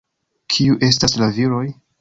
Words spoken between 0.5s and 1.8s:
Kiu estas la viroj?